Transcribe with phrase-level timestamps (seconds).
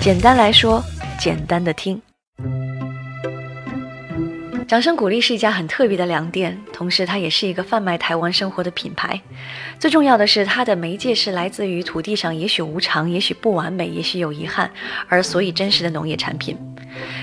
[0.00, 0.82] 简单来说，
[1.18, 2.00] 简单的听。
[4.66, 9.20] 掌声鼓励是一家很特别的粮店，同时它也是一个贩卖台湾生活的品牌。
[9.78, 14.70] 最重要的是，它的媒介是来自于土地上也许无常、也许不完美、也许有遗憾，
[15.08, 16.56] 而所以真实的农业产品。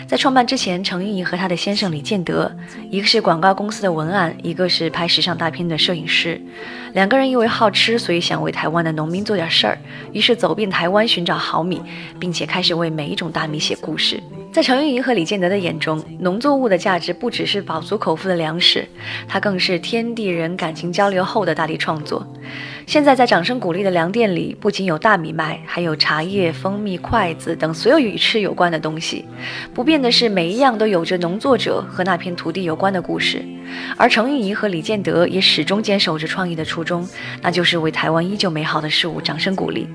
[0.07, 2.52] 在创办之前，程玉莹和她的先生李建德，
[2.89, 6.39] 一个是广告公司的文案，一个是拍时尚大片的摄影师。
[6.93, 9.77] 两个人因为好吃，所以想为台湾的农民做点事儿，
[10.13, 11.81] 于是走遍台湾寻找好米，
[12.20, 14.21] 并且开始为每一种大米写故事。
[14.54, 18.88] 在程玉莹和李建德的眼中，农作物的价值不只是饱足口腹的粮食，
[19.27, 22.26] 它更是天地人感情交流后的大地创作。
[22.85, 29.26] 现在在掌声鼓励的粮店里，不仅有大米卖，还有茶叶、蜂蜜、筷子等所有与吃有关的东西。
[29.73, 33.43] 不变的是，每一样都有着农作者和那片土地有关的故事。
[33.98, 37.07] 而程玉仪和李建德也始终坚守着创意的初衷，
[37.41, 39.88] 那就是为台湾依旧美好的事物掌声鼓励。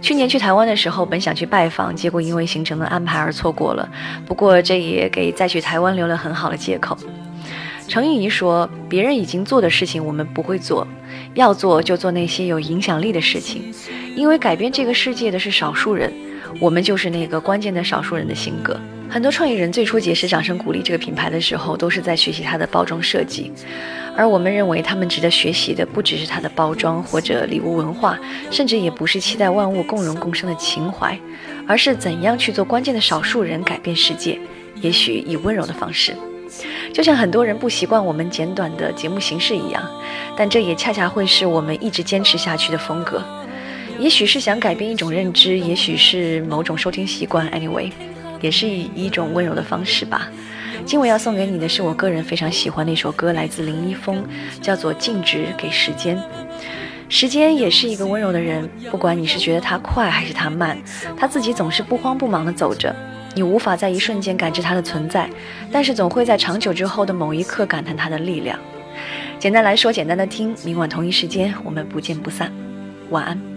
[0.00, 3.88] 去年去台湾的时候，本想去拜访，结果因为行程的安排而错过了。
[4.24, 6.96] 不过这也给再去台湾留了很好的借口。
[7.86, 10.86] 程玉仪说：“别人已经做的事情，我们不会做；
[11.34, 13.72] 要做就做那些有影响力的事情，
[14.16, 16.12] 因为改变这个世界的是少数人，
[16.58, 18.78] 我们就是那个关键的少数人的性格。”
[19.10, 23.52] 很多创意人最初结识掌声鼓励这个品牌的时候，都是在学习它的包装设计，
[24.16, 28.18] 而我们认为他们值得学习的不只是它的包装或者礼物文化，
[28.50, 31.16] 甚至也不是期待万物共荣共生的情怀，
[31.68, 34.36] 而是怎样去做关键的少数人改变世界，
[34.80, 36.16] 也许以温柔的方式。
[36.94, 39.84] 就像很多人不习惯我们简短的节目形式一样，
[40.36, 43.20] 但这也恰恰会是我们一直坚持下去的风格。
[43.98, 47.50] 也许是想改变一种认知， 也许是某种收听习惯。
[47.50, 47.90] Anyway。
[48.40, 50.28] 也是以一种温柔的方式吧。
[50.84, 54.22] 今晚要送给你的是我个人非常喜欢的一首歌，来自林一峰，
[54.60, 56.14] 叫做《静止给时间》。
[57.08, 60.78] 时间也是一个温柔的人，不管你是觉得他快还是他慢，
[61.16, 62.94] 他自己总是不慌不忙地走着。
[63.34, 65.28] 你无法在一瞬间感知它的存在，
[65.70, 68.58] 但是总会在长久之后的某一刻感叹它的力量。
[69.38, 70.54] 简单来说，简单的听。
[70.64, 72.50] 明晚同一时间，我们不见不散。
[73.10, 73.53] 晚安。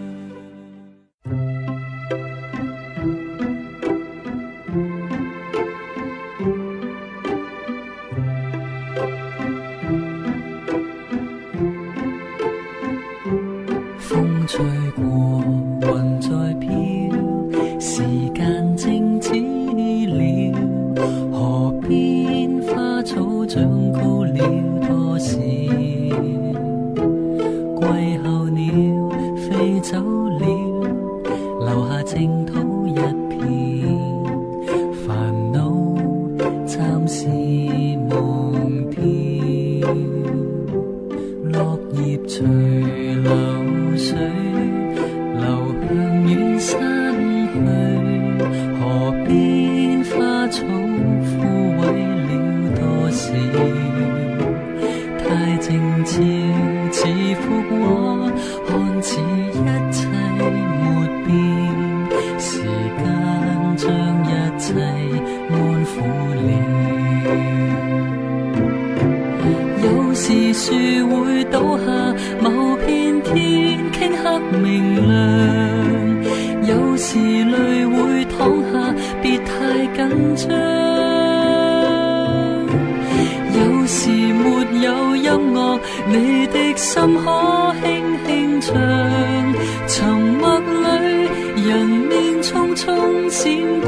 [37.10, 37.26] 是
[38.10, 39.00] 梦飘，
[41.54, 42.46] 落叶随
[43.24, 43.32] 流
[43.96, 44.18] 水，
[45.40, 45.46] 流
[45.88, 45.96] 向
[46.28, 46.70] 远山
[47.54, 47.56] 去。
[48.78, 48.82] 河
[49.26, 49.28] 边
[50.04, 50.16] 花
[50.50, 51.32] 草枯
[51.80, 51.82] 萎
[52.26, 52.30] 了
[52.76, 53.24] 多少？
[55.24, 55.26] 太
[55.60, 55.66] 静
[56.04, 56.12] 悄，
[56.92, 56.98] 似
[57.36, 57.76] 复我
[58.68, 58.70] 看
[59.02, 59.56] 似一
[59.94, 59.98] 切
[60.38, 60.42] 没
[61.26, 61.32] 变，
[62.38, 62.46] 时
[62.98, 63.02] 间
[63.78, 63.86] 将
[64.26, 64.28] 一
[64.60, 64.66] 切
[65.50, 65.54] 安
[65.86, 65.96] 抚
[66.36, 66.77] 了。
[70.54, 70.74] 树
[71.08, 71.86] 会倒下，
[72.42, 75.10] 某片天顷刻明亮。
[76.68, 80.50] 有时泪会淌下，别太紧张。
[83.56, 84.44] 有时没
[84.82, 85.24] 有音
[85.54, 85.80] 乐，
[86.10, 87.86] 你的心可轻
[88.26, 88.28] 轻
[88.60, 88.76] 唱。
[89.88, 90.06] 沉
[90.40, 92.12] 默里，人面
[92.44, 92.86] 匆匆
[93.30, 93.42] 闪
[93.82, 93.88] 过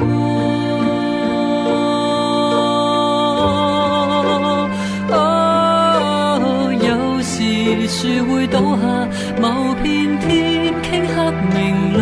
[7.88, 8.84] 树会倒下，
[9.42, 11.58] 某片天顷刻明
[11.98, 12.02] 亮。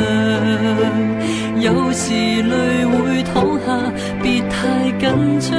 [1.59, 3.65] 有时泪会淌下，
[4.21, 4.57] 别太
[4.99, 5.05] 紧
[5.39, 5.49] 张。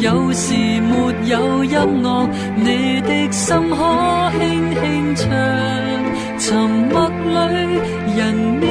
[0.00, 0.90] 有时没
[1.26, 3.78] 有音乐，你的心可
[4.38, 4.40] 轻
[4.80, 5.28] 轻唱。
[6.38, 6.58] 沉
[6.90, 8.61] 默里，人。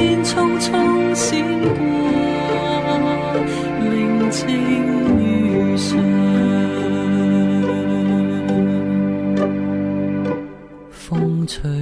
[11.52, 11.81] 吹。